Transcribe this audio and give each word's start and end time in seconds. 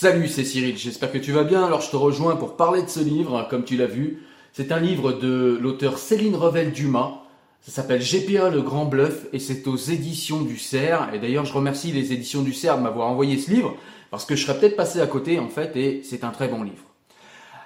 Salut, 0.00 0.28
c'est 0.28 0.44
Cyril, 0.44 0.78
j'espère 0.78 1.12
que 1.12 1.18
tu 1.18 1.30
vas 1.30 1.44
bien. 1.44 1.62
Alors 1.62 1.82
je 1.82 1.90
te 1.90 1.96
rejoins 1.96 2.34
pour 2.34 2.56
parler 2.56 2.82
de 2.82 2.88
ce 2.88 3.00
livre, 3.00 3.46
comme 3.50 3.64
tu 3.64 3.76
l'as 3.76 3.84
vu. 3.84 4.22
C'est 4.50 4.72
un 4.72 4.80
livre 4.80 5.12
de 5.12 5.58
l'auteur 5.60 5.98
Céline 5.98 6.36
Revel-Dumas. 6.36 7.20
Ça 7.60 7.70
s'appelle 7.70 8.00
GPA 8.00 8.48
le 8.48 8.62
grand 8.62 8.86
bluff 8.86 9.26
et 9.34 9.38
c'est 9.38 9.66
aux 9.66 9.76
éditions 9.76 10.40
du 10.40 10.56
Cerf. 10.56 11.10
Et 11.12 11.18
d'ailleurs, 11.18 11.44
je 11.44 11.52
remercie 11.52 11.92
les 11.92 12.14
éditions 12.14 12.40
du 12.40 12.54
Cerf 12.54 12.78
de 12.78 12.82
m'avoir 12.82 13.08
envoyé 13.08 13.36
ce 13.36 13.50
livre 13.50 13.76
parce 14.10 14.24
que 14.24 14.36
je 14.36 14.46
serais 14.46 14.58
peut-être 14.58 14.74
passé 14.74 15.02
à 15.02 15.06
côté 15.06 15.38
en 15.38 15.48
fait 15.48 15.76
et 15.76 16.00
c'est 16.02 16.24
un 16.24 16.30
très 16.30 16.48
bon 16.48 16.62
livre. 16.62 16.84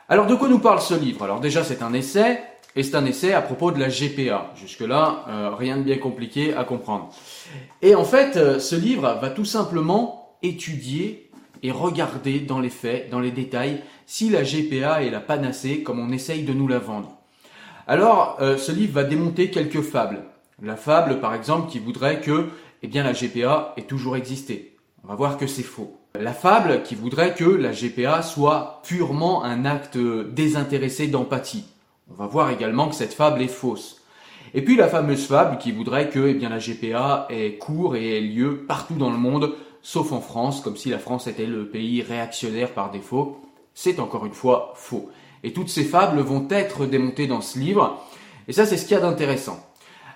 Alors 0.09 0.27
de 0.27 0.35
quoi 0.35 0.49
nous 0.49 0.59
parle 0.59 0.81
ce 0.81 0.95
livre? 0.95 1.23
Alors 1.23 1.39
déjà, 1.39 1.63
c'est 1.63 1.83
un 1.83 1.93
essai 1.93 2.41
et 2.75 2.83
c'est 2.83 2.97
un 2.97 3.07
essai 3.07 3.33
à 3.33 3.43
propos 3.43 3.71
de 3.71 3.79
la 3.79 3.91
GPA. 3.91 4.51
Jusque-là, 4.57 5.25
euh, 5.29 5.51
rien 5.55 5.77
de 5.77 5.83
bien 5.85 5.99
compliqué 5.99 6.53
à 6.53 6.65
comprendre. 6.65 7.11
Et 7.81 7.95
en 7.95 8.05
fait, 8.05 8.37
euh, 8.37 8.59
ce 8.59 8.75
livre 8.75 9.21
va 9.23 9.31
tout 9.31 9.45
simplement 9.45 10.37
étudier 10.43 11.24
et 11.65 11.73
regarder 11.73 12.41
dans 12.41 12.61
les 12.61 12.71
faits, 12.71 13.11
dans 13.11 13.19
les 13.19 13.31
détails, 13.33 13.83
si 14.07 14.29
la 14.29 14.43
GPA 14.45 15.03
est 15.03 15.11
la 15.11 15.21
panacée 15.21 15.83
comme 15.83 15.99
on 15.99 16.13
essaye 16.13 16.45
de 16.45 16.53
nous 16.53 16.69
la 16.69 16.79
vendre. 16.79 17.17
Alors, 17.89 18.37
euh, 18.41 18.59
ce 18.59 18.71
livre 18.71 18.93
va 18.93 19.05
démonter 19.05 19.51
quelques 19.51 19.81
fables. 19.81 20.25
La 20.63 20.77
fable, 20.77 21.21
par 21.21 21.35
exemple, 21.35 21.71
qui 21.71 21.79
voudrait 21.79 22.21
que 22.21 22.51
eh 22.83 22.87
bien, 22.87 23.03
la 23.03 23.15
GPA 23.15 23.73
ait 23.79 23.83
toujours 23.83 24.15
existé. 24.15 24.77
On 25.03 25.09
va 25.09 25.15
voir 25.15 25.39
que 25.39 25.47
c'est 25.47 25.63
faux. 25.63 25.99
La 26.21 26.35
fable 26.35 26.83
qui 26.83 26.95
voudrait 26.95 27.35
que 27.35 27.45
la 27.45 27.73
GPA 27.73 28.23
soit 28.23 28.83
purement 28.85 29.43
un 29.43 29.65
acte 29.65 29.99
désintéressé 29.99 31.07
d'empathie. 31.07 31.65
On 32.11 32.15
va 32.15 32.27
voir 32.27 32.51
également 32.51 32.89
que 32.89 32.95
cette 32.95 33.15
fable 33.15 33.41
est 33.41 33.49
fausse. 33.49 34.03
Et 34.53 34.63
puis 34.63 34.77
la 34.77 34.89
fameuse 34.89 35.27
fable 35.27 35.59
qui 35.59 35.73
voudrait 35.73 36.11
que 36.11 36.29
eh 36.29 36.35
bien, 36.35 36.51
la 36.51 36.59
GPA 36.59 37.27
ait 37.31 37.55
cours 37.55 37.97
et 37.97 38.19
ait 38.19 38.21
lieu 38.21 38.65
partout 38.69 38.95
dans 38.95 39.11
le 39.11 39.17
monde, 39.17 39.55
sauf 39.85 40.13
en 40.13 40.21
France, 40.21 40.63
comme 40.63 40.79
si 40.79 40.89
la 40.89 40.99
France 40.99 41.27
était 41.29 41.47
le 41.47 41.69
pays 41.69 42.03
réactionnaire 42.03 42.73
par 42.73 42.91
défaut. 42.91 43.39
C'est 43.75 44.01
encore 44.01 44.25
une 44.25 44.33
fois 44.33 44.73
faux. 44.77 45.11
Et 45.45 45.53
toutes 45.53 45.69
ces 45.69 45.85
fables 45.85 46.21
vont 46.21 46.49
être 46.51 46.87
démontées 46.87 47.27
dans 47.27 47.43
ce 47.43 47.59
livre. 47.59 48.03
Et 48.49 48.55
ça, 48.55 48.65
c'est 48.65 48.79
ce 48.79 48.87
qu'il 48.87 48.97
y 48.97 48.99
a 48.99 49.03
d'intéressant. 49.03 49.61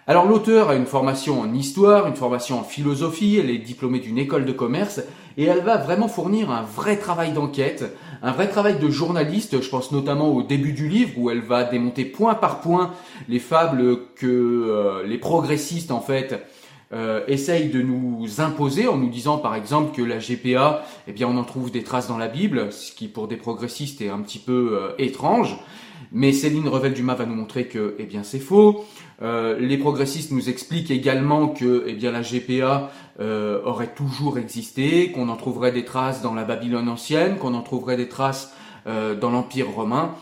Alors 0.07 0.25
l'auteur 0.25 0.71
a 0.71 0.75
une 0.75 0.87
formation 0.87 1.39
en 1.43 1.53
histoire, 1.53 2.07
une 2.07 2.17
formation 2.17 2.59
en 2.59 2.63
philosophie, 2.63 3.37
elle 3.37 3.51
est 3.51 3.59
diplômée 3.59 3.99
d'une 3.99 4.17
école 4.17 4.47
de 4.47 4.53
commerce 4.53 5.03
et 5.37 5.45
elle 5.45 5.61
va 5.61 5.77
vraiment 5.77 6.09
fournir 6.09 6.51
un 6.51 6.63
vrai 6.63 6.97
travail 6.97 7.33
d'enquête, 7.33 7.95
un 8.23 8.33
vrai 8.33 8.49
travail 8.49 8.79
de 8.79 8.89
journaliste, 8.89 9.61
je 9.61 9.69
pense 9.69 9.93
notamment 9.93 10.29
au 10.29 10.43
début 10.43 10.73
du 10.73 10.89
livre 10.89 11.13
où 11.19 11.29
elle 11.29 11.43
va 11.43 11.63
démonter 11.63 12.07
point 12.07 12.35
par 12.35 12.63
point 12.63 12.93
les 13.29 13.39
fables 13.39 13.99
que 14.17 14.27
euh, 14.27 15.07
les 15.07 15.19
progressistes 15.19 15.91
en 15.91 16.01
fait 16.01 16.43
euh, 16.93 17.23
essayent 17.29 17.69
de 17.69 17.83
nous 17.83 18.41
imposer 18.41 18.89
en 18.89 18.97
nous 18.97 19.11
disant 19.11 19.39
par 19.39 19.55
exemple 19.55 19.95
que 19.95 20.03
la 20.03 20.19
GPA, 20.19 20.85
eh 21.07 21.13
bien 21.13 21.29
on 21.29 21.37
en 21.37 21.45
trouve 21.45 21.71
des 21.71 21.83
traces 21.83 22.09
dans 22.09 22.17
la 22.17 22.29
Bible, 22.29 22.73
ce 22.73 22.93
qui 22.93 23.09
pour 23.09 23.29
des 23.29 23.37
progressistes 23.37 24.01
est 24.01 24.09
un 24.09 24.21
petit 24.21 24.39
peu 24.39 24.71
euh, 24.73 24.93
étrange. 24.99 25.59
Mais 26.11 26.33
Céline 26.33 26.67
Revel-Dumas 26.69 27.17
va 27.17 27.27
nous 27.27 27.35
montrer 27.35 27.67
que 27.67 27.95
eh 27.99 28.05
bien 28.05 28.23
c'est 28.23 28.39
faux. 28.39 28.87
Euh, 29.21 29.59
les 29.59 29.77
progressistes 29.77 30.33
nous 30.33 30.49
expliquent 30.49 30.91
également 30.91 31.49
que 31.49 31.85
eh 31.87 31.93
bien 31.93 32.11
la 32.11 32.23
GPA 32.23 32.91
euh, 33.21 33.61
aurait 33.65 33.93
toujours 33.93 34.39
existé, 34.39 35.13
qu'on 35.13 35.29
en 35.29 35.37
trouverait 35.37 35.73
des 35.73 35.85
traces 35.85 36.23
dans 36.23 36.35
la 36.35 36.45
Babylone 36.45 36.89
ancienne, 36.89 37.37
qu'on 37.37 37.53
en 37.53 37.63
trouverait 37.63 37.97
des 37.97 38.09
traces 38.09 38.55
dans 39.21 39.31
l'Empire 39.31 39.69
romain. 39.69 40.15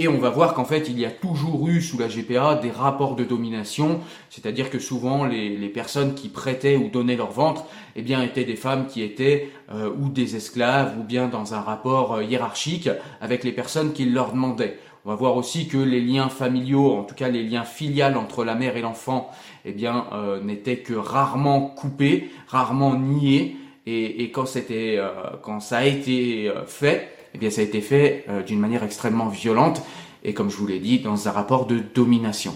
Et 0.00 0.08
on 0.08 0.16
va 0.16 0.30
voir 0.30 0.54
qu'en 0.54 0.64
fait, 0.64 0.88
il 0.88 0.98
y 0.98 1.04
a 1.04 1.10
toujours 1.10 1.68
eu 1.68 1.82
sous 1.82 1.98
la 1.98 2.08
GPA 2.08 2.54
des 2.54 2.70
rapports 2.70 3.16
de 3.16 3.22
domination, 3.22 4.00
c'est-à-dire 4.30 4.70
que 4.70 4.78
souvent 4.78 5.26
les, 5.26 5.68
personnes 5.68 6.14
qui 6.14 6.30
prêtaient 6.30 6.74
ou 6.74 6.88
donnaient 6.88 7.16
leur 7.16 7.32
ventre, 7.32 7.66
eh 7.96 8.00
bien, 8.00 8.22
étaient 8.22 8.46
des 8.46 8.56
femmes 8.56 8.86
qui 8.86 9.02
étaient 9.02 9.50
euh, 9.70 9.90
ou 10.00 10.08
des 10.08 10.36
esclaves 10.36 10.98
ou 10.98 11.02
bien 11.02 11.28
dans 11.28 11.52
un 11.52 11.60
rapport 11.60 12.14
euh, 12.14 12.24
hiérarchique 12.24 12.88
avec 13.20 13.44
les 13.44 13.52
personnes 13.52 13.92
qui 13.92 14.06
leur 14.06 14.32
demandaient. 14.32 14.78
On 15.04 15.10
va 15.10 15.16
voir 15.16 15.36
aussi 15.36 15.68
que 15.68 15.76
les 15.76 16.00
liens 16.00 16.30
familiaux, 16.30 16.94
en 16.94 17.02
tout 17.02 17.14
cas 17.14 17.28
les 17.28 17.42
liens 17.42 17.64
filiales 17.64 18.16
entre 18.16 18.42
la 18.42 18.54
mère 18.54 18.78
et 18.78 18.80
l'enfant, 18.80 19.30
eh 19.66 19.72
bien, 19.72 20.06
euh, 20.14 20.42
n'étaient 20.42 20.78
que 20.78 20.94
rarement 20.94 21.60
coupés, 21.60 22.30
rarement 22.48 22.94
niés. 22.94 23.54
Et, 23.84 24.22
et 24.22 24.30
quand 24.30 24.46
c'était, 24.46 24.98
quand 25.42 25.60
ça 25.60 25.78
a 25.78 25.84
été 25.84 26.50
fait, 26.66 27.19
eh 27.34 27.38
bien 27.38 27.50
ça 27.50 27.60
a 27.60 27.64
été 27.64 27.80
fait 27.80 28.24
euh, 28.28 28.42
d'une 28.42 28.58
manière 28.58 28.84
extrêmement 28.84 29.28
violente 29.28 29.82
et 30.24 30.34
comme 30.34 30.50
je 30.50 30.56
vous 30.56 30.66
l'ai 30.66 30.80
dit, 30.80 30.98
dans 30.98 31.28
un 31.28 31.30
rapport 31.30 31.66
de 31.66 31.78
domination. 31.94 32.54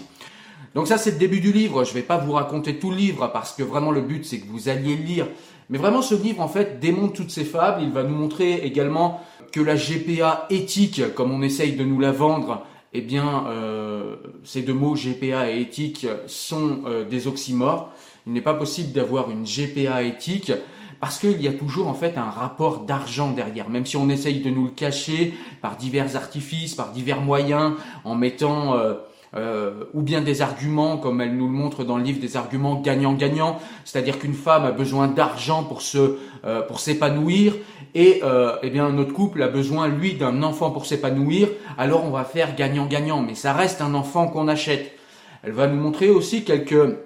Donc 0.75 0.87
ça 0.87 0.97
c'est 0.97 1.11
le 1.11 1.17
début 1.17 1.39
du 1.39 1.51
livre, 1.51 1.83
je 1.83 1.91
ne 1.91 1.95
vais 1.95 2.01
pas 2.01 2.17
vous 2.17 2.33
raconter 2.33 2.77
tout 2.77 2.91
le 2.91 2.97
livre 2.97 3.29
parce 3.31 3.53
que 3.53 3.63
vraiment 3.63 3.91
le 3.91 4.01
but 4.01 4.25
c'est 4.25 4.39
que 4.39 4.47
vous 4.47 4.69
alliez 4.69 4.95
le 4.95 5.03
lire. 5.03 5.27
Mais 5.69 5.77
vraiment 5.77 6.01
ce 6.01 6.15
livre 6.15 6.41
en 6.41 6.47
fait 6.47 6.79
démonte 6.79 7.15
toutes 7.15 7.31
ces 7.31 7.45
fables, 7.45 7.81
il 7.81 7.91
va 7.91 8.03
nous 8.03 8.15
montrer 8.15 8.65
également 8.65 9.21
que 9.51 9.61
la 9.61 9.75
GPA 9.75 10.47
éthique, 10.49 11.01
comme 11.15 11.31
on 11.31 11.41
essaye 11.41 11.73
de 11.73 11.83
nous 11.83 11.99
la 11.99 12.11
vendre, 12.11 12.65
eh 12.93 13.01
bien 13.01 13.45
euh, 13.47 14.15
ces 14.43 14.61
deux 14.61 14.73
mots 14.73 14.95
GPA 14.95 15.51
et 15.51 15.61
éthique 15.61 16.07
sont 16.27 16.81
euh, 16.85 17.03
des 17.03 17.27
oxymores. 17.27 17.91
Il 18.27 18.33
n'est 18.33 18.41
pas 18.41 18.53
possible 18.53 18.91
d'avoir 18.91 19.29
une 19.31 19.45
GPA 19.45 20.03
éthique 20.03 20.51
parce 21.05 21.19
qu'il 21.19 21.39
y 21.39 21.47
a 21.47 21.53
toujours 21.53 21.87
en 21.87 21.93
fait 21.93 22.17
un 22.17 22.31
rapport 22.31 22.79
d'argent 22.79 23.29
derrière, 23.29 23.69
même 23.69 23.85
si 23.85 23.95
on 23.95 24.09
essaye 24.09 24.39
de 24.39 24.49
nous 24.49 24.63
le 24.63 24.71
cacher 24.71 25.35
par 25.61 25.77
divers 25.77 26.15
artifices, 26.15 26.73
par 26.73 26.89
divers 26.89 27.21
moyens, 27.21 27.73
en 28.05 28.15
mettant 28.15 28.73
euh, 28.73 28.95
euh, 29.35 29.83
ou 29.93 30.01
bien 30.01 30.21
des 30.21 30.41
arguments, 30.41 30.97
comme 30.97 31.21
elle 31.21 31.37
nous 31.37 31.45
le 31.45 31.53
montre 31.53 31.83
dans 31.83 31.97
le 31.97 32.03
livre, 32.03 32.19
des 32.19 32.37
arguments 32.37 32.81
gagnant-gagnant, 32.81 33.59
c'est-à-dire 33.83 34.17
qu'une 34.17 34.33
femme 34.33 34.65
a 34.65 34.71
besoin 34.71 35.07
d'argent 35.07 35.63
pour 35.63 35.83
se 35.83 36.17
euh, 36.43 36.63
pour 36.63 36.79
s'épanouir 36.79 37.53
et 37.93 38.23
eh 38.63 38.69
bien 38.71 38.89
notre 38.89 39.13
couple 39.13 39.43
a 39.43 39.47
besoin 39.47 39.87
lui 39.87 40.15
d'un 40.15 40.41
enfant 40.41 40.71
pour 40.71 40.87
s'épanouir, 40.87 41.49
alors 41.77 42.03
on 42.03 42.09
va 42.09 42.23
faire 42.23 42.55
gagnant-gagnant, 42.55 43.21
mais 43.21 43.35
ça 43.35 43.53
reste 43.53 43.79
un 43.79 43.93
enfant 43.93 44.27
qu'on 44.27 44.47
achète. 44.47 44.91
Elle 45.43 45.51
va 45.51 45.67
nous 45.67 45.79
montrer 45.79 46.09
aussi 46.09 46.43
quelques 46.43 46.97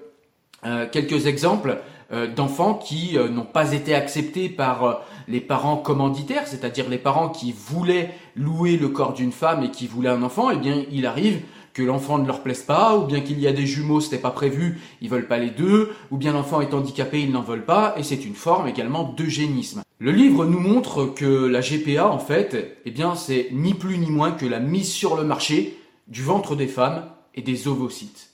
quelques 0.90 1.26
exemples 1.26 1.78
d'enfants 2.10 2.74
qui 2.74 3.16
euh, 3.16 3.28
n'ont 3.28 3.44
pas 3.44 3.72
été 3.72 3.94
acceptés 3.94 4.48
par 4.48 4.84
euh, 4.84 4.94
les 5.28 5.40
parents 5.40 5.76
commanditaires, 5.76 6.46
c'est-à-dire 6.46 6.88
les 6.88 6.98
parents 6.98 7.28
qui 7.28 7.52
voulaient 7.52 8.10
louer 8.34 8.76
le 8.76 8.88
corps 8.88 9.12
d'une 9.12 9.32
femme 9.32 9.62
et 9.62 9.70
qui 9.70 9.86
voulaient 9.86 10.08
un 10.08 10.22
enfant, 10.22 10.50
eh 10.50 10.56
bien 10.56 10.84
il 10.90 11.06
arrive 11.06 11.40
que 11.72 11.82
l'enfant 11.82 12.18
ne 12.18 12.26
leur 12.26 12.42
plaise 12.42 12.62
pas, 12.62 12.96
ou 12.96 13.04
bien 13.04 13.20
qu'il 13.20 13.38
y 13.38 13.46
a 13.46 13.52
des 13.52 13.66
jumeaux, 13.66 14.00
c'était 14.00 14.18
pas 14.18 14.32
prévu, 14.32 14.80
ils 15.00 15.08
veulent 15.08 15.28
pas 15.28 15.38
les 15.38 15.50
deux, 15.50 15.92
ou 16.10 16.16
bien 16.16 16.32
l'enfant 16.32 16.60
est 16.60 16.74
handicapé, 16.74 17.20
ils 17.20 17.30
n'en 17.30 17.42
veulent 17.42 17.64
pas, 17.64 17.94
et 17.96 18.02
c'est 18.02 18.24
une 18.24 18.34
forme 18.34 18.66
également 18.66 19.04
d'eugénisme. 19.04 19.82
Le 20.00 20.10
livre 20.10 20.46
nous 20.46 20.58
montre 20.58 21.06
que 21.06 21.46
la 21.46 21.60
GPA, 21.60 22.08
en 22.08 22.18
fait, 22.18 22.80
eh 22.84 22.90
bien, 22.90 23.14
c'est 23.14 23.50
ni 23.52 23.74
plus 23.74 23.98
ni 23.98 24.10
moins 24.10 24.32
que 24.32 24.46
la 24.46 24.58
mise 24.58 24.90
sur 24.90 25.16
le 25.16 25.22
marché 25.22 25.78
du 26.08 26.22
ventre 26.22 26.56
des 26.56 26.66
femmes 26.66 27.04
et 27.34 27.42
des 27.42 27.68
ovocytes. 27.68 28.29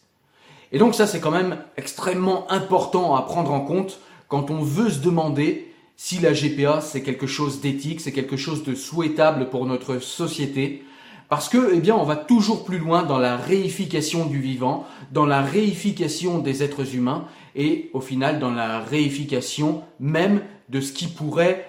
Et 0.73 0.79
donc 0.79 0.95
ça, 0.95 1.07
c'est 1.07 1.21
quand 1.21 1.31
même 1.31 1.59
extrêmement 1.77 2.51
important 2.51 3.15
à 3.15 3.23
prendre 3.23 3.53
en 3.53 3.61
compte 3.61 4.01
quand 4.29 4.51
on 4.51 4.61
veut 4.61 4.91
se 4.91 5.01
demander 5.01 5.73
si 5.97 6.19
la 6.19 6.33
GPA, 6.33 6.81
c'est 6.81 7.03
quelque 7.03 7.27
chose 7.27 7.61
d'éthique, 7.61 8.01
c'est 8.01 8.13
quelque 8.13 8.37
chose 8.37 8.65
de 8.65 8.75
souhaitable 8.75 9.49
pour 9.49 9.65
notre 9.65 9.99
société, 9.99 10.85
parce 11.29 11.49
que, 11.49 11.73
eh 11.73 11.81
bien, 11.81 11.97
on 11.97 12.05
va 12.05 12.17
toujours 12.17 12.65
plus 12.65 12.79
loin 12.79 13.03
dans 13.03 13.19
la 13.19 13.37
réification 13.37 14.27
du 14.27 14.41
vivant, 14.41 14.87
dans 15.11 15.27
la 15.27 15.43
réification 15.43 16.39
des 16.39 16.63
êtres 16.63 16.95
humains 16.95 17.25
et, 17.57 17.91
au 17.95 18.01
final, 18.01 18.39
dans 18.39 18.53
la 18.53 18.81
réification 18.81 19.83
même 19.99 20.43
de 20.69 20.81
ce 20.81 20.93
qui 20.93 21.07
pourrait, 21.07 21.67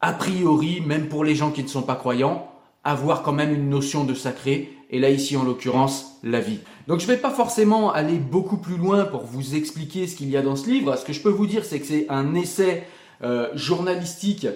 a 0.00 0.12
priori, 0.12 0.80
même 0.80 1.08
pour 1.08 1.22
les 1.22 1.36
gens 1.36 1.50
qui 1.50 1.62
ne 1.62 1.68
sont 1.68 1.82
pas 1.82 1.94
croyants, 1.94 2.50
avoir 2.82 3.22
quand 3.22 3.32
même 3.32 3.54
une 3.54 3.68
notion 3.68 4.04
de 4.04 4.14
sacré, 4.14 4.75
et 4.90 4.98
là 4.98 5.10
ici 5.10 5.36
en 5.36 5.44
l'occurrence 5.44 6.18
la 6.22 6.40
vie. 6.40 6.58
Donc 6.86 7.00
je 7.00 7.06
ne 7.06 7.12
vais 7.12 7.18
pas 7.18 7.30
forcément 7.30 7.92
aller 7.92 8.18
beaucoup 8.18 8.58
plus 8.58 8.76
loin 8.76 9.04
pour 9.04 9.24
vous 9.24 9.54
expliquer 9.54 10.06
ce 10.06 10.16
qu'il 10.16 10.30
y 10.30 10.36
a 10.36 10.42
dans 10.42 10.56
ce 10.56 10.68
livre. 10.68 10.96
Ce 10.96 11.04
que 11.04 11.12
je 11.12 11.20
peux 11.20 11.30
vous 11.30 11.46
dire, 11.46 11.64
c'est 11.64 11.80
que 11.80 11.86
c'est 11.86 12.06
un 12.08 12.34
essai 12.34 12.84
euh, 13.22 13.48
journalistique, 13.54 14.46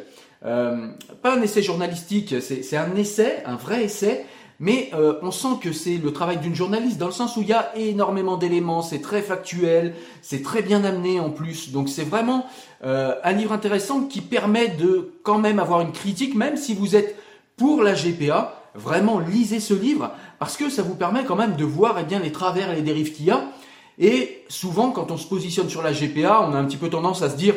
euh, 0.44 0.88
pas 1.22 1.36
un 1.36 1.42
essai 1.42 1.62
journalistique, 1.62 2.34
c'est 2.40 2.76
un 2.76 2.94
essai, 2.94 3.42
un 3.46 3.56
vrai 3.56 3.84
essai 3.84 4.24
mais 4.62 4.90
euh, 4.92 5.14
on 5.22 5.30
sent 5.30 5.56
que 5.62 5.72
c'est 5.72 5.96
le 5.96 6.12
travail 6.12 6.36
d'une 6.36 6.54
journaliste 6.54 6.98
dans 6.98 7.06
le 7.06 7.12
sens 7.12 7.38
où 7.38 7.40
il 7.40 7.48
y 7.48 7.54
a 7.54 7.74
énormément 7.76 8.36
d'éléments, 8.36 8.82
c'est 8.82 9.00
très 9.00 9.22
factuel, 9.22 9.94
c'est 10.20 10.42
très 10.42 10.60
bien 10.60 10.84
amené 10.84 11.18
en 11.18 11.30
plus. 11.30 11.72
Donc 11.72 11.88
c'est 11.88 12.04
vraiment 12.04 12.44
un 12.82 13.32
livre 13.32 13.52
intéressant 13.52 14.02
qui 14.02 14.20
permet 14.20 14.68
de 14.68 15.12
quand 15.22 15.38
même 15.38 15.58
avoir 15.58 15.80
une 15.80 15.92
critique, 15.92 16.34
même 16.34 16.58
si 16.58 16.74
vous 16.74 16.94
êtes 16.94 17.16
pour 17.56 17.82
la 17.82 17.94
GPA. 17.94 18.59
Vraiment, 18.74 19.18
lisez 19.18 19.60
ce 19.60 19.74
livre 19.74 20.12
parce 20.38 20.56
que 20.56 20.70
ça 20.70 20.82
vous 20.82 20.94
permet 20.94 21.24
quand 21.24 21.36
même 21.36 21.56
de 21.56 21.64
voir 21.64 21.98
eh 21.98 22.04
bien, 22.04 22.18
les 22.20 22.32
travers 22.32 22.70
et 22.70 22.76
les 22.76 22.82
dérives 22.82 23.12
qu'il 23.12 23.26
y 23.26 23.30
a. 23.30 23.52
Et 23.98 24.44
souvent, 24.48 24.92
quand 24.92 25.10
on 25.10 25.18
se 25.18 25.26
positionne 25.26 25.68
sur 25.68 25.82
la 25.82 25.92
GPA, 25.92 26.42
on 26.42 26.54
a 26.54 26.58
un 26.58 26.64
petit 26.64 26.76
peu 26.76 26.88
tendance 26.88 27.22
à 27.22 27.30
se 27.30 27.36
dire 27.36 27.54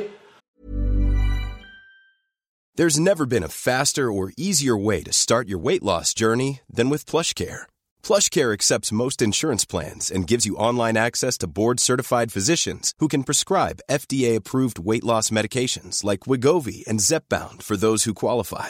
There's 2.76 3.00
never 3.00 3.28
been 3.28 3.44
a 3.44 3.50
faster 3.50 4.12
or 4.12 4.32
easier 4.36 4.76
way 4.76 5.04
to 5.04 5.14
start 5.14 5.48
your 5.48 5.60
weight 5.60 5.84
loss 5.84 6.12
journey 6.12 6.62
than 6.68 6.90
with 6.90 7.06
PlushCare. 7.06 7.68
PlushCare 8.02 8.52
accepts 8.52 8.92
most 8.92 9.22
insurance 9.22 9.64
plans 9.64 10.10
and 10.10 10.28
gives 10.28 10.48
you 10.48 10.56
online 10.56 10.98
access 10.98 11.38
to 11.38 11.48
board-certified 11.48 12.32
physicians 12.32 12.94
who 12.98 13.08
can 13.08 13.24
prescribe 13.24 13.84
FDA-approved 13.92 14.80
weight 14.80 15.04
loss 15.04 15.30
medications 15.30 16.04
like 16.04 16.22
Wigovi 16.22 16.84
and 16.88 17.00
Zepbound 17.00 17.62
for 17.62 17.78
those 17.78 18.06
who 18.06 18.16
qualify. 18.16 18.70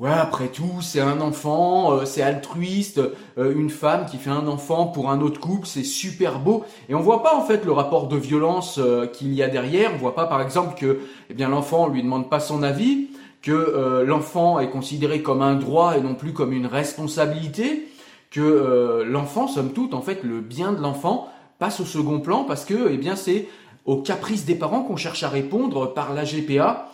Ouais, 0.00 0.10
après 0.10 0.48
tout, 0.48 0.80
c'est 0.82 1.00
un 1.00 1.20
enfant, 1.20 1.92
euh, 1.92 2.04
c'est 2.04 2.20
altruiste, 2.20 3.00
euh, 3.38 3.54
une 3.54 3.70
femme 3.70 4.06
qui 4.06 4.16
fait 4.16 4.30
un 4.30 4.48
enfant 4.48 4.86
pour 4.86 5.08
un 5.08 5.20
autre 5.20 5.38
couple, 5.38 5.68
c'est 5.68 5.84
super 5.84 6.40
beau. 6.40 6.64
Et 6.88 6.96
on 6.96 7.00
voit 7.00 7.22
pas 7.22 7.36
en 7.36 7.42
fait 7.42 7.64
le 7.64 7.70
rapport 7.70 8.08
de 8.08 8.16
violence 8.16 8.78
euh, 8.78 9.06
qu'il 9.06 9.32
y 9.34 9.40
a 9.40 9.48
derrière. 9.48 9.92
On 9.94 9.98
voit 9.98 10.16
pas 10.16 10.26
par 10.26 10.42
exemple 10.42 10.74
que 10.76 10.98
eh 11.30 11.34
bien 11.34 11.48
l'enfant 11.48 11.86
lui 11.86 12.02
demande 12.02 12.28
pas 12.28 12.40
son 12.40 12.64
avis, 12.64 13.06
que 13.40 14.02
l'enfant 14.06 14.58
est 14.58 14.70
considéré 14.70 15.20
comme 15.20 15.42
un 15.42 15.54
droit 15.54 15.98
et 15.98 16.00
non 16.00 16.14
plus 16.14 16.32
comme 16.32 16.54
une 16.54 16.66
responsabilité, 16.66 17.86
que 18.30 19.04
l'enfant, 19.06 19.48
somme 19.48 19.74
toute, 19.74 19.92
en 19.92 20.00
fait, 20.00 20.24
le 20.24 20.40
bien 20.40 20.72
de 20.72 20.80
l'enfant 20.80 21.28
passe 21.58 21.78
au 21.78 21.84
second 21.84 22.20
plan 22.20 22.44
parce 22.44 22.64
que 22.64 22.88
eh 22.90 22.96
bien 22.96 23.16
c'est 23.16 23.46
aux 23.84 23.98
caprices 23.98 24.46
des 24.46 24.54
parents 24.54 24.80
qu'on 24.80 24.96
cherche 24.96 25.24
à 25.24 25.28
répondre 25.28 25.92
par 25.92 26.14
la 26.14 26.24
GPA. 26.24 26.90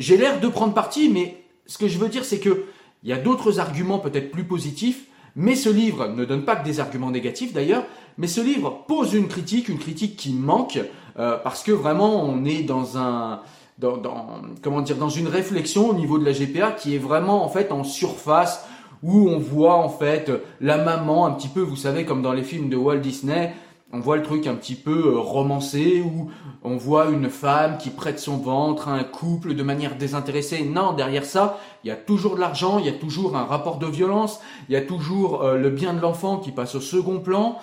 J'ai 0.00 0.16
l'air 0.16 0.40
de 0.40 0.48
prendre 0.48 0.74
parti, 0.74 1.08
mais 1.08 1.41
ce 1.66 1.78
que 1.78 1.88
je 1.88 1.98
veux 1.98 2.08
dire, 2.08 2.24
c'est 2.24 2.38
que 2.38 2.64
il 3.02 3.10
y 3.10 3.12
a 3.12 3.18
d'autres 3.18 3.58
arguments 3.58 3.98
peut-être 3.98 4.30
plus 4.30 4.44
positifs, 4.44 5.06
mais 5.34 5.56
ce 5.56 5.68
livre 5.68 6.08
ne 6.08 6.24
donne 6.24 6.44
pas 6.44 6.56
que 6.56 6.64
des 6.64 6.78
arguments 6.78 7.10
négatifs 7.10 7.52
d'ailleurs, 7.52 7.84
mais 8.18 8.26
ce 8.26 8.40
livre 8.40 8.84
pose 8.86 9.14
une 9.14 9.28
critique, 9.28 9.68
une 9.68 9.78
critique 9.78 10.16
qui 10.16 10.32
manque, 10.32 10.78
euh, 11.18 11.36
parce 11.38 11.62
que 11.62 11.72
vraiment 11.72 12.24
on 12.24 12.44
est 12.44 12.62
dans 12.62 12.98
un, 12.98 13.40
dans, 13.78 14.42
comment 14.62 14.82
dire, 14.82 14.96
dans 14.96 15.08
une 15.08 15.28
réflexion 15.28 15.90
au 15.90 15.94
niveau 15.94 16.18
de 16.18 16.24
la 16.24 16.32
GPA 16.32 16.72
qui 16.72 16.94
est 16.94 16.98
vraiment 16.98 17.44
en 17.44 17.48
fait 17.48 17.72
en 17.72 17.84
surface, 17.84 18.64
où 19.02 19.28
on 19.28 19.38
voit 19.38 19.76
en 19.76 19.88
fait 19.88 20.30
la 20.60 20.78
maman 20.78 21.26
un 21.26 21.32
petit 21.32 21.48
peu, 21.48 21.60
vous 21.60 21.76
savez, 21.76 22.04
comme 22.04 22.22
dans 22.22 22.32
les 22.32 22.44
films 22.44 22.68
de 22.68 22.76
Walt 22.76 22.98
Disney, 22.98 23.52
on 23.92 24.00
voit 24.00 24.16
le 24.16 24.22
truc 24.22 24.46
un 24.46 24.54
petit 24.54 24.74
peu 24.74 25.08
euh, 25.08 25.18
romancé 25.18 26.00
où 26.00 26.30
on 26.64 26.76
voit 26.76 27.10
une 27.10 27.28
femme 27.28 27.76
qui 27.76 27.90
prête 27.90 28.18
son 28.18 28.38
ventre 28.38 28.88
à 28.88 28.92
un 28.92 29.04
couple 29.04 29.54
de 29.54 29.62
manière 29.62 29.96
désintéressée. 29.96 30.64
Non, 30.64 30.94
derrière 30.94 31.26
ça, 31.26 31.60
il 31.84 31.88
y 31.88 31.90
a 31.90 31.96
toujours 31.96 32.36
de 32.36 32.40
l'argent, 32.40 32.78
il 32.78 32.86
y 32.86 32.88
a 32.88 32.92
toujours 32.92 33.36
un 33.36 33.44
rapport 33.44 33.78
de 33.78 33.86
violence, 33.86 34.40
il 34.68 34.72
y 34.72 34.76
a 34.76 34.80
toujours 34.80 35.42
euh, 35.42 35.58
le 35.58 35.68
bien 35.68 35.92
de 35.92 36.00
l'enfant 36.00 36.38
qui 36.38 36.52
passe 36.52 36.74
au 36.74 36.80
second 36.80 37.20
plan, 37.20 37.58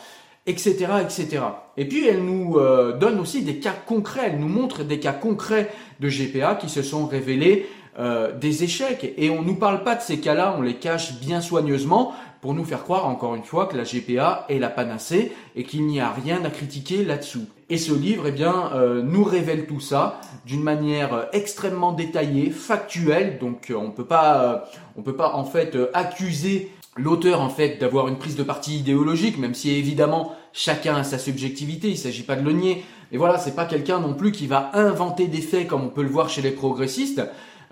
etc., 0.45 0.88
etc. 1.01 1.41
Et 1.77 1.88
puis 1.88 2.07
elle 2.07 2.24
nous 2.24 2.57
euh, 2.57 2.95
donne 2.95 3.19
aussi 3.19 3.41
des 3.41 3.57
cas 3.59 3.74
concrets, 3.74 4.31
elle 4.31 4.39
nous 4.39 4.48
montre 4.48 4.83
des 4.83 5.00
cas 5.00 5.13
concrets 5.13 5.71
de 6.00 6.09
GPA 6.09 6.55
qui 6.55 6.69
se 6.69 6.83
sont 6.83 7.07
révélés 7.07 7.67
des 7.98 8.63
échecs. 8.63 9.13
Et 9.17 9.29
on 9.29 9.41
ne 9.41 9.48
nous 9.48 9.55
parle 9.55 9.84
pas 9.84 9.96
de 9.96 10.01
ces 10.01 10.19
cas-là, 10.19 10.55
on 10.58 10.62
les 10.62 10.75
cache 10.75 11.19
bien 11.19 11.41
soigneusement 11.41 12.13
pour 12.41 12.53
nous 12.53 12.63
faire 12.63 12.84
croire 12.84 13.08
encore 13.08 13.36
une 13.36 13.43
fois 13.43 13.65
que 13.65 13.75
la 13.75 13.84
GPA 13.84 14.46
est 14.50 14.60
la 14.60 14.69
panacée 14.69 15.31
et 15.55 15.63
qu'il 15.63 15.86
n'y 15.86 16.00
a 16.00 16.10
rien 16.10 16.43
à 16.46 16.50
critiquer 16.50 17.03
là-dessous. 17.03 17.46
Et 17.69 17.77
ce 17.77 17.93
livre, 17.93 18.25
eh 18.27 18.31
bien, 18.31 18.72
euh, 18.74 19.01
nous 19.03 19.24
révèle 19.24 19.67
tout 19.67 19.79
ça 19.79 20.22
d'une 20.46 20.63
manière 20.63 21.13
euh, 21.13 21.24
extrêmement 21.34 21.91
détaillée, 21.91 22.50
factuelle. 22.50 23.38
Donc, 23.39 23.69
euh, 23.69 23.75
on 23.75 23.91
peut 23.91 24.05
pas, 24.05 24.69
on 24.98 25.01
peut 25.01 25.15
pas 25.15 25.36
en 25.36 25.43
fait 25.43 25.77
accuser 25.93 26.72
l'auteur 26.96 27.41
en 27.41 27.50
fait 27.50 27.77
d'avoir 27.79 28.08
une 28.08 28.17
prise 28.17 28.36
de 28.36 28.43
parti 28.43 28.77
idéologique, 28.77 29.38
même 29.38 29.53
si 29.53 29.72
évidemment 29.72 30.36
chacun 30.51 30.96
a 30.96 31.03
sa 31.03 31.19
subjectivité. 31.19 31.89
Il 31.89 31.98
s'agit 31.98 32.24
pas 32.24 32.36
de 32.36 32.43
le 32.43 32.53
nier. 32.53 32.84
Mais 33.12 33.17
voilà, 33.17 33.38
c'est 33.38 33.55
pas 33.55 33.65
quelqu'un 33.65 34.00
non 34.00 34.13
plus 34.13 34.31
qui 34.31 34.48
va 34.48 34.72
inventer 34.74 35.27
des 35.27 35.41
faits 35.41 35.67
comme 35.67 35.84
on 35.84 35.89
peut 35.89 36.03
le 36.03 36.10
voir 36.10 36.29
chez 36.29 36.41
les 36.41 36.51
progressistes. 36.51 37.22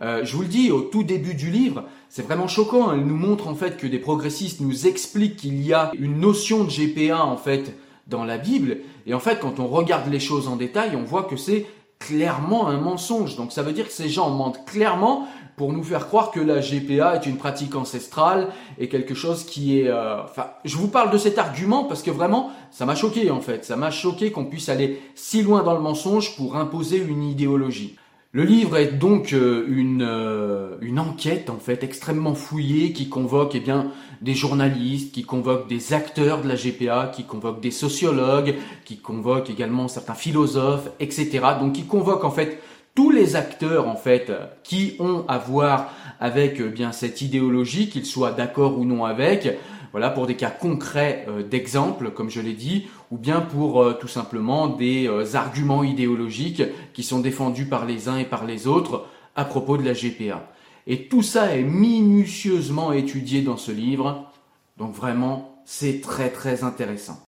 Euh, 0.02 0.24
je 0.24 0.36
vous 0.36 0.44
le 0.44 0.48
dis, 0.48 0.72
au 0.72 0.82
tout 0.82 1.04
début 1.04 1.34
du 1.34 1.50
livre, 1.50 1.84
c'est 2.10 2.22
vraiment 2.22 2.48
choquant. 2.48 2.94
Elle 2.94 3.06
nous 3.06 3.16
montre 3.16 3.48
en 3.48 3.56
fait 3.56 3.78
que 3.78 3.88
des 3.88 4.00
progressistes 4.00 4.62
nous 4.62 4.88
expliquent 4.88 5.38
qu'il 5.38 5.62
y 5.62 5.74
a 5.74 5.92
une 6.00 6.20
notion 6.20 6.64
de 6.64 6.70
GPA 6.70 7.24
en 7.24 7.38
fait 7.38 7.76
dans 8.08 8.24
la 8.24 8.38
Bible. 8.38 8.78
Et 9.06 9.14
en 9.14 9.20
fait, 9.20 9.40
quand 9.40 9.60
on 9.60 9.68
regarde 9.68 10.10
les 10.10 10.20
choses 10.20 10.48
en 10.48 10.56
détail, 10.56 10.96
on 10.96 11.04
voit 11.04 11.24
que 11.24 11.36
c'est 11.36 11.66
clairement 12.00 12.68
un 12.68 12.80
mensonge. 12.80 13.36
Donc 13.36 13.52
ça 13.52 13.64
veut 13.64 13.74
dire 13.74 13.88
que 13.88 13.94
ces 13.94 14.10
gens 14.10 14.30
mentent 14.30 14.66
clairement 14.66 15.28
pour 15.56 15.74
nous 15.74 15.84
faire 15.84 16.08
croire 16.08 16.30
que 16.30 16.40
la 16.40 16.60
GPA 16.60 17.16
est 17.16 17.26
une 17.26 17.38
pratique 17.38 17.76
ancestrale 17.76 18.50
et 18.78 18.90
quelque 18.90 19.16
chose 19.16 19.44
qui 19.44 19.80
est... 19.80 19.88
Euh, 19.88 20.24
enfin, 20.24 20.52
je 20.64 20.78
vous 20.78 20.88
parle 20.88 21.10
de 21.10 21.18
cet 21.18 21.40
argument 21.40 21.84
parce 21.84 22.04
que 22.04 22.12
vraiment, 22.12 22.52
ça 22.70 22.86
m'a 22.86 22.94
choqué 22.94 23.32
en 23.32 23.42
fait. 23.42 23.66
Ça 23.66 23.76
m'a 23.76 23.90
choqué 23.90 24.32
qu'on 24.32 24.46
puisse 24.46 24.70
aller 24.70 25.02
si 25.16 25.42
loin 25.42 25.64
dans 25.64 25.74
le 25.74 25.82
mensonge 25.82 26.36
pour 26.38 26.56
imposer 26.56 26.98
une 26.98 27.24
idéologie. 27.24 27.96
Le 28.34 28.44
livre 28.44 28.76
est 28.76 28.92
donc 28.92 29.32
euh, 29.32 29.66
une, 29.70 30.06
euh, 30.06 30.76
une 30.82 31.00
enquête 31.00 31.50
en 31.50 31.60
fait 31.60 31.82
extrêmement 31.84 32.36
fouillée 32.36 32.92
qui 32.92 33.08
convoque 33.08 33.56
eh 33.56 33.62
bien 33.62 33.92
des 34.22 34.34
journalistes, 34.34 35.14
qui 35.14 35.24
convoque 35.24 35.70
des 35.70 35.94
acteurs 35.94 36.42
de 36.42 36.50
la 36.50 36.56
GPA, 36.56 37.10
qui 37.14 37.24
convoque 37.24 37.62
des 37.62 37.72
sociologues, 37.72 38.56
qui 38.84 38.98
convoque 38.98 39.50
également 39.50 39.88
certains 39.88 40.14
philosophes, 40.14 40.90
etc. 41.00 41.40
Donc 41.62 41.74
qui 41.74 41.86
convoque 41.86 42.26
en 42.26 42.32
fait 42.32 42.62
tous 42.96 43.12
les 43.12 43.38
acteurs 43.38 43.88
en 43.88 43.96
fait 43.96 44.32
qui 44.64 44.96
ont 45.00 45.24
à 45.30 45.38
voir 45.38 45.94
avec 46.20 46.60
euh, 46.60 46.68
bien 46.68 46.92
cette 46.92 47.22
idéologie, 47.22 47.90
qu'ils 47.90 48.06
soient 48.06 48.32
d'accord 48.32 48.78
ou 48.78 48.84
non 48.84 49.06
avec, 49.06 49.58
voilà 49.98 50.12
pour 50.12 50.28
des 50.28 50.36
cas 50.36 50.52
concrets 50.52 51.26
euh, 51.28 51.42
d'exemple, 51.42 52.12
comme 52.12 52.30
je 52.30 52.40
l'ai 52.40 52.54
dit, 52.54 52.86
ou 53.10 53.18
bien 53.18 53.42
pour 53.42 53.82
euh, 53.82 53.94
tout 53.94 54.08
simplement 54.08 54.68
des 54.68 55.10
arguments 55.34 55.84
idéologiques 55.84 56.62
qui 56.94 57.02
sont 57.02 57.18
défendus 57.18 57.66
par 57.66 57.84
les 57.88 58.08
uns 58.08 58.20
et 58.20 58.24
par 58.24 58.46
les 58.46 58.68
autres 58.68 59.08
à 59.36 59.44
propos 59.44 59.76
de 59.76 59.82
la 59.82 59.94
GPA. 59.94 60.52
Et 60.86 61.08
tout 61.08 61.24
ça 61.24 61.56
est 61.58 61.64
minutieusement 61.64 62.94
étudié 62.94 63.42
dans 63.42 63.58
ce 63.58 63.72
livre, 63.72 64.32
donc 64.78 64.94
vraiment 64.94 65.64
c'est 65.66 66.00
très 66.00 66.30
très 66.30 66.64
intéressant. 66.64 67.20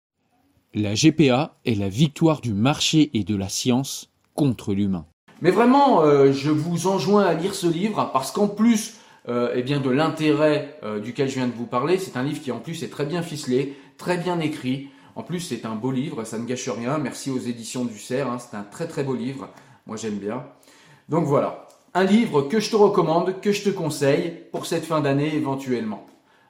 La 0.74 0.92
GPA 0.92 1.54
est 1.64 1.74
la 1.74 1.88
victoire 1.88 2.42
du 2.42 2.52
marché 2.52 3.08
et 3.14 3.24
de 3.24 3.34
la 3.34 3.48
science 3.48 4.10
contre 4.34 4.74
l'humain. 4.74 5.06
Mais 5.40 5.52
vraiment, 5.52 6.02
euh, 6.02 6.32
je 6.32 6.50
vous 6.50 6.86
enjoins 6.86 7.24
à 7.24 7.32
lire 7.32 7.54
ce 7.54 7.66
livre 7.66 8.10
parce 8.12 8.30
qu'en 8.30 8.46
plus 8.46 8.97
euh, 9.28 9.52
eh 9.54 9.62
bien 9.62 9.80
de 9.80 9.90
l'intérêt 9.90 10.78
euh, 10.82 11.00
duquel 11.00 11.28
je 11.28 11.34
viens 11.34 11.46
de 11.46 11.52
vous 11.52 11.66
parler, 11.66 11.98
c'est 11.98 12.16
un 12.16 12.22
livre 12.22 12.40
qui 12.40 12.50
en 12.50 12.60
plus 12.60 12.82
est 12.82 12.88
très 12.88 13.04
bien 13.04 13.22
ficelé, 13.22 13.76
très 13.98 14.16
bien 14.16 14.40
écrit. 14.40 14.88
En 15.16 15.22
plus, 15.22 15.40
c'est 15.40 15.66
un 15.66 15.74
beau 15.74 15.90
livre, 15.90 16.24
ça 16.24 16.38
ne 16.38 16.44
gâche 16.44 16.68
rien. 16.68 16.96
Merci 16.98 17.30
aux 17.30 17.38
éditions 17.38 17.84
du 17.84 17.98
Cerf, 17.98 18.28
hein, 18.28 18.38
c'est 18.38 18.56
un 18.56 18.62
très 18.62 18.86
très 18.86 19.02
beau 19.02 19.14
livre. 19.14 19.48
Moi, 19.86 19.96
j'aime 19.96 20.18
bien. 20.18 20.44
Donc 21.08 21.24
voilà, 21.24 21.66
un 21.94 22.04
livre 22.04 22.42
que 22.42 22.60
je 22.60 22.70
te 22.70 22.76
recommande, 22.76 23.40
que 23.40 23.52
je 23.52 23.64
te 23.64 23.70
conseille 23.70 24.32
pour 24.52 24.66
cette 24.66 24.84
fin 24.84 25.00
d'année 25.00 25.34
éventuellement. 25.34 26.06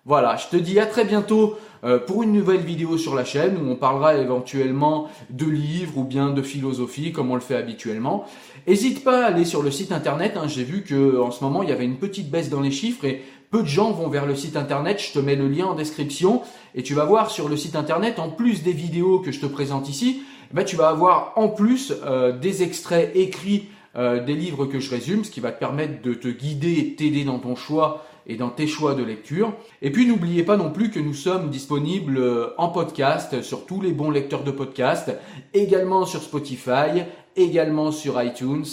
Voilà, 0.08 0.36
je 0.36 0.46
te 0.46 0.56
dis 0.56 0.80
à 0.80 0.86
très 0.86 1.04
bientôt 1.04 1.58
euh, 1.84 1.98
pour 1.98 2.22
une 2.22 2.32
nouvelle 2.32 2.62
vidéo 2.62 2.96
sur 2.96 3.14
la 3.14 3.26
chaîne 3.26 3.58
où 3.58 3.70
on 3.70 3.76
parlera 3.76 4.14
éventuellement 4.16 5.10
de 5.28 5.44
livres 5.44 5.98
ou 5.98 6.04
bien 6.04 6.30
de 6.30 6.40
philosophie 6.40 7.12
comme 7.12 7.30
on 7.30 7.34
le 7.34 7.42
fait 7.42 7.56
habituellement. 7.56 8.24
N'hésite 8.66 9.04
pas 9.04 9.22
à 9.22 9.26
aller 9.26 9.44
sur 9.44 9.62
le 9.62 9.70
site 9.70 9.92
internet, 9.92 10.38
hein. 10.38 10.48
j'ai 10.48 10.64
vu 10.64 10.82
que 10.82 11.20
en 11.20 11.30
ce 11.30 11.44
moment 11.44 11.62
il 11.62 11.68
y 11.68 11.72
avait 11.72 11.84
une 11.84 11.98
petite 11.98 12.30
baisse 12.30 12.48
dans 12.48 12.62
les 12.62 12.70
chiffres 12.70 13.04
et 13.04 13.22
peu 13.50 13.60
de 13.60 13.68
gens 13.68 13.90
vont 13.90 14.08
vers 14.08 14.24
le 14.24 14.34
site 14.34 14.56
internet, 14.56 14.98
je 14.98 15.12
te 15.12 15.18
mets 15.18 15.36
le 15.36 15.46
lien 15.46 15.66
en 15.66 15.74
description 15.74 16.40
et 16.74 16.82
tu 16.82 16.94
vas 16.94 17.04
voir 17.04 17.30
sur 17.30 17.50
le 17.50 17.58
site 17.58 17.76
internet 17.76 18.18
en 18.18 18.30
plus 18.30 18.62
des 18.62 18.72
vidéos 18.72 19.18
que 19.18 19.30
je 19.30 19.40
te 19.40 19.46
présente 19.46 19.90
ici, 19.90 20.22
eh 20.50 20.54
ben, 20.54 20.64
tu 20.64 20.76
vas 20.76 20.88
avoir 20.88 21.34
en 21.36 21.50
plus 21.50 21.92
euh, 22.06 22.32
des 22.32 22.62
extraits 22.62 23.14
écrits 23.14 23.68
euh, 23.94 24.24
des 24.24 24.34
livres 24.34 24.64
que 24.64 24.80
je 24.80 24.88
résume, 24.88 25.22
ce 25.22 25.30
qui 25.30 25.40
va 25.40 25.52
te 25.52 25.58
permettre 25.58 26.00
de 26.00 26.14
te 26.14 26.28
guider 26.28 26.78
et 26.78 26.94
t'aider 26.94 27.24
dans 27.24 27.38
ton 27.38 27.56
choix 27.56 28.06
et 28.28 28.36
dans 28.36 28.50
tes 28.50 28.66
choix 28.66 28.94
de 28.94 29.02
lecture. 29.02 29.54
Et 29.82 29.90
puis 29.90 30.06
n'oubliez 30.06 30.42
pas 30.42 30.56
non 30.56 30.70
plus 30.70 30.90
que 30.90 31.00
nous 31.00 31.14
sommes 31.14 31.50
disponibles 31.50 32.18
euh, 32.18 32.48
en 32.58 32.68
podcast 32.68 33.42
sur 33.42 33.66
tous 33.66 33.80
les 33.80 33.92
bons 33.92 34.10
lecteurs 34.10 34.44
de 34.44 34.50
podcast, 34.50 35.10
également 35.54 36.06
sur 36.06 36.22
Spotify, 36.22 37.04
également 37.36 37.90
sur 37.90 38.22
iTunes. 38.22 38.64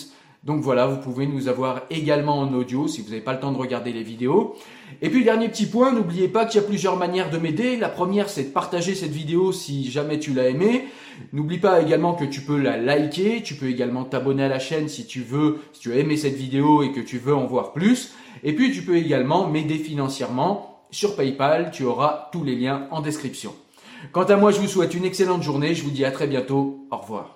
Donc 0.46 0.62
voilà, 0.62 0.86
vous 0.86 0.98
pouvez 0.98 1.26
nous 1.26 1.48
avoir 1.48 1.82
également 1.90 2.40
en 2.40 2.54
audio 2.54 2.88
si 2.88 3.02
vous 3.02 3.10
n'avez 3.10 3.22
pas 3.22 3.34
le 3.34 3.40
temps 3.40 3.52
de 3.52 3.58
regarder 3.58 3.92
les 3.92 4.04
vidéos. 4.04 4.56
Et 5.02 5.10
puis 5.10 5.24
dernier 5.24 5.50
petit 5.50 5.66
point, 5.66 5.92
n'oubliez 5.92 6.28
pas 6.28 6.46
qu'il 6.46 6.62
y 6.62 6.64
a 6.64 6.68
plusieurs 6.68 6.98
manières 6.98 7.32
de 7.32 7.40
m'aider. 7.40 7.78
La 7.78 7.90
première, 7.90 8.30
c'est 8.30 8.44
de 8.44 8.50
partager 8.50 8.94
cette 8.94 9.12
vidéo 9.12 9.52
si 9.52 9.90
jamais 9.90 10.20
tu 10.20 10.34
l'as 10.34 10.48
aimée. 10.48 10.86
N'oublie 11.34 11.58
pas 11.58 11.82
également 11.82 12.14
que 12.14 12.26
tu 12.26 12.42
peux 12.42 12.60
la 12.60 12.78
liker, 12.78 13.42
tu 13.42 13.56
peux 13.56 13.70
également 13.70 14.04
t'abonner 14.04 14.44
à 14.44 14.48
la 14.48 14.60
chaîne 14.60 14.88
si 14.88 15.08
tu 15.08 15.22
veux, 15.22 15.60
si 15.74 15.82
tu 15.82 15.92
as 15.92 15.96
aimé 15.96 16.16
cette 16.16 16.36
vidéo 16.36 16.84
et 16.84 16.92
que 16.92 17.00
tu 17.00 17.18
veux 17.18 17.34
en 17.34 17.48
voir 17.48 17.74
plus. 17.74 18.14
Et 18.44 18.54
puis 18.54 18.72
tu 18.72 18.84
peux 18.84 18.98
également 18.98 19.50
m'aider 19.50 19.78
financièrement 19.78 20.84
sur 20.92 21.16
PayPal, 21.16 21.72
tu 21.74 21.84
auras 21.84 22.30
tous 22.32 22.44
les 22.44 22.56
liens 22.56 22.88
en 22.92 23.02
description. 23.02 23.56
Quant 24.12 24.24
à 24.24 24.36
moi, 24.36 24.52
je 24.52 24.60
vous 24.60 24.68
souhaite 24.68 24.94
une 24.94 25.06
excellente 25.06 25.42
journée, 25.42 25.74
je 25.74 25.84
vous 25.84 25.90
dis 25.90 26.06
à 26.06 26.12
très 26.12 26.28
bientôt, 26.28 26.86
au 26.92 26.98
revoir. 26.98 27.36